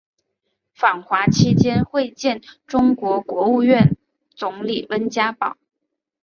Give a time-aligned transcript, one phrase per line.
[0.73, 3.95] 访华期间会见中国国务院
[4.33, 5.57] 总理温家宝。